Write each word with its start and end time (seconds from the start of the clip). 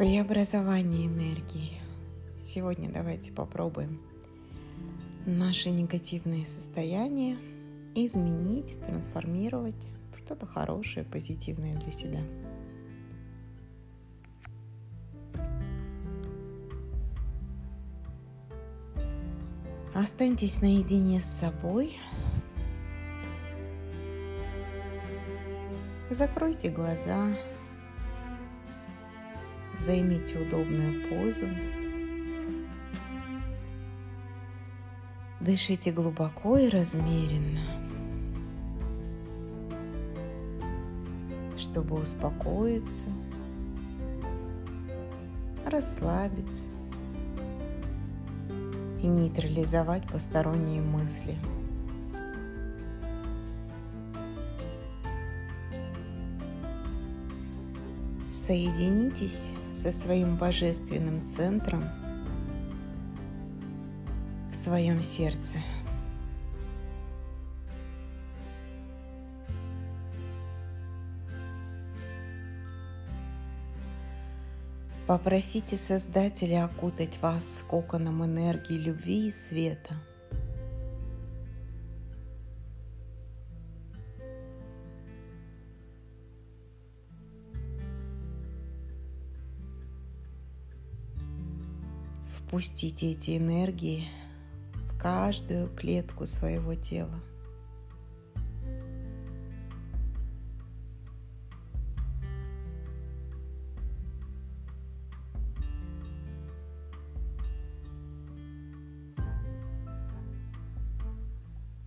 Преобразование 0.00 1.08
энергии. 1.08 1.78
Сегодня 2.38 2.88
давайте 2.90 3.32
попробуем 3.32 4.00
наши 5.26 5.68
негативные 5.68 6.46
состояния 6.46 7.36
изменить, 7.94 8.80
трансформировать 8.86 9.88
в 10.14 10.24
что-то 10.24 10.46
хорошее, 10.46 11.04
позитивное 11.04 11.76
для 11.78 11.92
себя. 11.92 12.20
Останьтесь 19.94 20.62
наедине 20.62 21.20
с 21.20 21.26
собой. 21.26 21.98
Закройте 26.08 26.70
глаза. 26.70 27.36
Займите 29.80 30.38
удобную 30.38 31.08
позу. 31.08 31.46
Дышите 35.40 35.90
глубоко 35.90 36.58
и 36.58 36.68
размеренно, 36.68 37.62
чтобы 41.56 41.98
успокоиться, 41.98 43.08
расслабиться 45.64 46.68
и 49.02 49.08
нейтрализовать 49.08 50.06
посторонние 50.06 50.82
мысли. 50.82 51.38
Соединитесь 58.26 59.48
со 59.72 59.92
своим 59.92 60.36
божественным 60.36 61.26
центром 61.26 61.84
в 64.50 64.54
своем 64.54 65.02
сердце. 65.02 65.58
Попросите 75.06 75.76
Создателя 75.76 76.64
окутать 76.66 77.18
вас 77.20 77.64
коконом 77.68 78.24
энергии 78.24 78.78
любви 78.78 79.28
и 79.28 79.32
света. 79.32 79.96
Впустите 92.50 93.12
эти 93.12 93.36
энергии 93.36 94.08
в 94.74 94.98
каждую 94.98 95.68
клетку 95.68 96.26
своего 96.26 96.74
тела. 96.74 97.14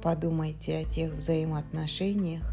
Подумайте 0.00 0.78
о 0.78 0.84
тех 0.84 1.14
взаимоотношениях, 1.14 2.44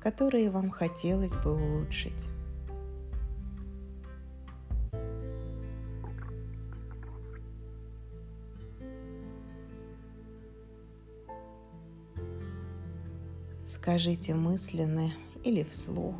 которые 0.00 0.48
вам 0.52 0.70
хотелось 0.70 1.34
бы 1.34 1.56
улучшить. 1.56 2.28
Скажите 13.82 14.32
мысленно 14.32 15.10
или 15.42 15.64
вслух. 15.64 16.14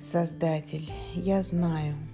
Создатель, 0.00 0.88
я 1.16 1.42
знаю– 1.42 1.96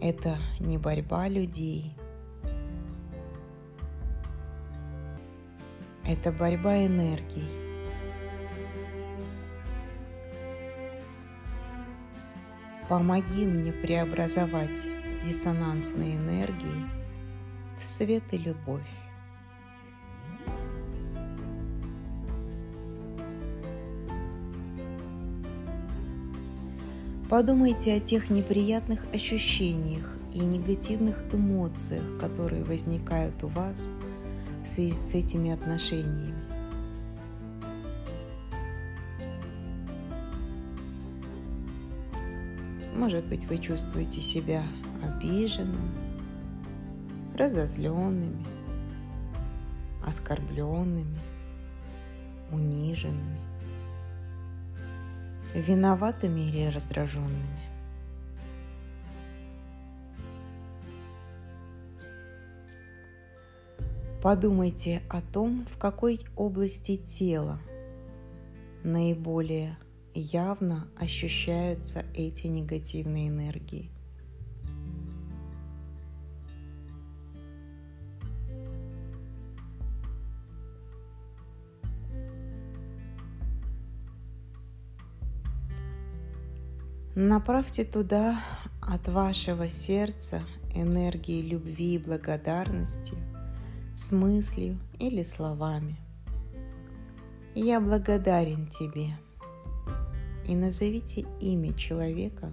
это 0.00 0.38
не 0.60 0.78
борьба 0.78 1.26
людей. 1.26 1.92
Это 6.06 6.30
борьба 6.30 6.86
энергий. 6.86 7.48
Помоги 12.88 13.44
мне 13.44 13.72
преобразовать 13.72 15.05
диссонансные 15.26 16.16
энергии 16.16 16.86
в 17.78 17.84
свет 17.84 18.22
и 18.32 18.38
любовь. 18.38 18.82
Подумайте 27.28 27.94
о 27.94 28.00
тех 28.00 28.30
неприятных 28.30 29.04
ощущениях 29.12 30.16
и 30.32 30.38
негативных 30.38 31.24
эмоциях, 31.32 32.18
которые 32.20 32.62
возникают 32.62 33.42
у 33.42 33.48
вас 33.48 33.88
в 34.62 34.66
связи 34.66 34.92
с 34.92 35.12
этими 35.12 35.50
отношениями. 35.50 36.34
Может 42.96 43.26
быть, 43.26 43.44
вы 43.46 43.58
чувствуете 43.58 44.20
себя 44.20 44.62
обиженным, 45.02 45.90
разозленными, 47.36 48.44
оскорбленными, 50.04 51.18
униженными 52.50 53.46
виноватыми 55.54 56.40
или 56.40 56.66
раздраженными. 56.66 57.66
Подумайте 64.22 65.02
о 65.08 65.22
том, 65.22 65.66
в 65.70 65.78
какой 65.78 66.20
области 66.34 66.96
тела 66.96 67.60
наиболее 68.82 69.78
явно 70.14 70.88
ощущаются 70.98 72.04
эти 72.14 72.48
негативные 72.48 73.28
энергии. 73.28 73.90
Направьте 87.18 87.86
туда 87.86 88.38
от 88.82 89.08
вашего 89.08 89.70
сердца 89.70 90.42
энергии 90.74 91.40
любви 91.40 91.94
и 91.94 91.98
благодарности 91.98 93.14
с 93.94 94.12
мыслью 94.12 94.78
или 94.98 95.22
словами. 95.22 95.96
Я 97.54 97.80
благодарен 97.80 98.66
тебе. 98.66 99.16
И 100.46 100.54
назовите 100.54 101.24
имя 101.40 101.72
человека, 101.72 102.52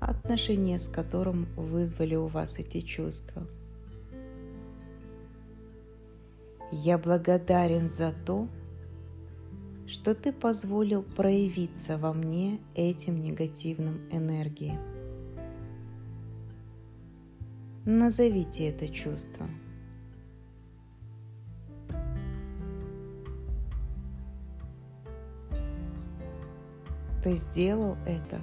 отношения 0.00 0.78
с 0.78 0.88
которым 0.88 1.44
вызвали 1.54 2.14
у 2.14 2.28
вас 2.28 2.58
эти 2.58 2.80
чувства. 2.80 3.46
Я 6.70 6.96
благодарен 6.96 7.90
за 7.90 8.14
то, 8.24 8.48
что 9.86 10.14
ты 10.14 10.32
позволил 10.32 11.02
проявиться 11.02 11.98
во 11.98 12.12
мне 12.12 12.60
этим 12.74 13.20
негативным 13.20 14.00
энергиям. 14.10 14.78
Назовите 17.84 18.68
это 18.68 18.88
чувство. 18.88 19.46
Ты 27.24 27.36
сделал 27.36 27.96
это 28.06 28.40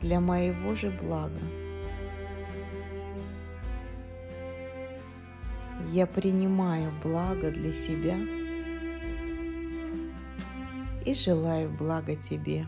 для 0.00 0.20
моего 0.20 0.74
же 0.74 0.90
блага. 0.90 1.40
Я 5.92 6.06
принимаю 6.06 6.92
благо 7.02 7.50
для 7.50 7.72
себя– 7.72 8.18
и 11.04 11.14
желаю 11.14 11.70
блага 11.70 12.16
тебе. 12.16 12.66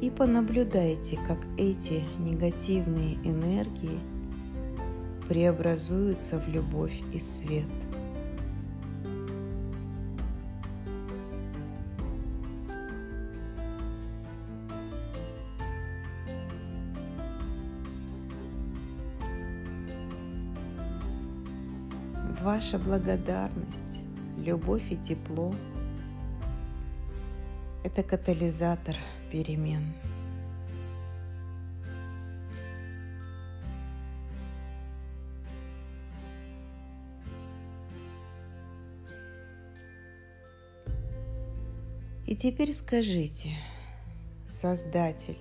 И 0.00 0.10
понаблюдайте, 0.10 1.16
как 1.26 1.38
эти 1.56 2.04
негативные 2.18 3.14
энергии 3.24 4.00
преобразуются 5.28 6.40
в 6.40 6.48
любовь 6.48 7.00
и 7.12 7.18
свет. 7.18 7.81
Ваша 22.42 22.76
благодарность, 22.76 24.00
любовь 24.36 24.90
и 24.90 24.96
тепло– 24.96 25.54
это 27.84 28.02
катализатор 28.02 28.96
перемен. 29.30 29.94
И 42.26 42.34
теперь 42.34 42.72
скажите, 42.72 43.50
Создатель, 44.48 45.38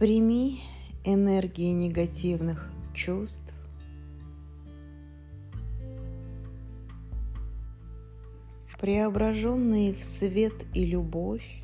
прими 0.00 0.62
энергии 1.06 1.72
негативных 1.72 2.68
чувств, 2.92 3.54
преображенные 8.78 9.94
в 9.94 10.04
свет 10.04 10.52
и 10.74 10.84
любовь, 10.84 11.62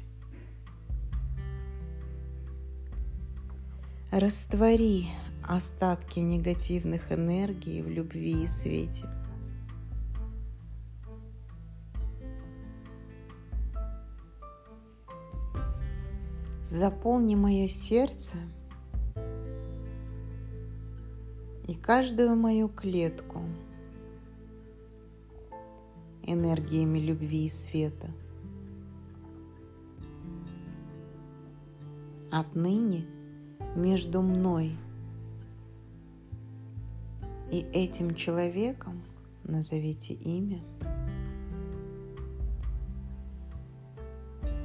раствори 4.10 5.08
остатки 5.42 6.20
негативных 6.20 7.12
энергий 7.12 7.82
в 7.82 7.88
любви 7.88 8.44
и 8.44 8.46
свете– 8.46 9.06
заполни 16.72 17.34
мое 17.34 17.68
сердце 17.68 18.38
и 21.66 21.74
каждую 21.74 22.34
мою 22.36 22.68
клетку 22.68 23.42
энергиями 26.24 26.98
любви 26.98 27.46
и 27.46 27.48
света. 27.48 28.10
Отныне 32.30 33.06
между 33.76 34.22
мной 34.22 34.76
и 37.50 37.60
этим 37.72 38.14
человеком 38.14 39.02
назовите 39.44 40.14
имя. 40.14 40.62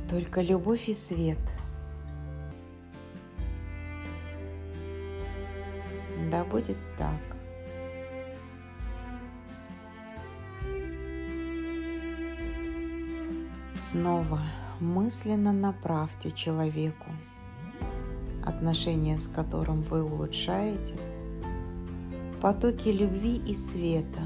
Только 0.10 0.42
любовь 0.42 0.88
и 0.88 0.94
свет– 0.94 1.40
Да 6.32 6.44
будет 6.44 6.78
так. 6.98 7.38
Снова 13.78 14.42
мысленно 14.82 15.54
направьте 15.54 16.32
человеку, 16.32 17.12
отношения 18.44 19.18
с 19.20 19.28
которым 19.28 19.82
вы 19.84 20.04
улучшаете, 20.04 20.98
потоки 22.42 22.90
любви 22.90 23.42
и 23.48 23.56
света. 23.56 24.24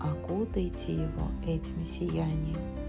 Окутайте 0.00 0.92
его 0.92 1.28
этим 1.44 1.84
сиянием. 1.84 2.81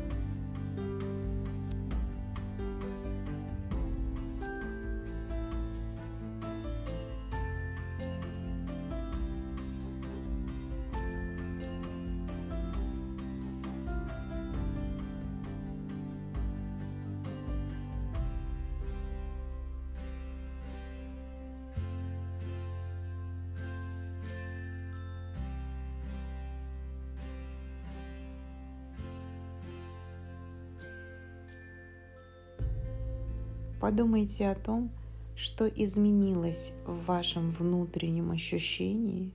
Подумайте 33.84 34.50
о 34.50 34.56
том, 34.56 34.90
что 35.36 35.68
изменилось 35.68 36.72
в 36.86 37.04
вашем 37.04 37.52
внутреннем 37.52 38.32
ощущении, 38.32 39.34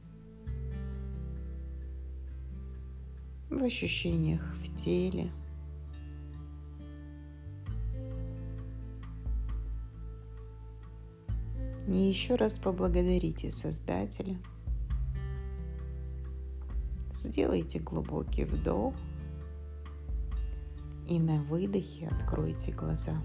в 3.50 3.62
ощущениях 3.62 4.40
в 4.64 4.74
теле. 4.74 5.30
И 11.86 11.98
еще 11.98 12.36
раз 12.36 12.54
поблагодарите 12.54 13.50
Создателя. 13.50 14.38
Сделайте 17.12 17.80
глубокий 17.80 18.46
вдох 18.46 18.94
и 21.06 21.18
на 21.18 21.36
выдохе 21.42 22.08
откройте 22.08 22.72
глаза. 22.72 23.22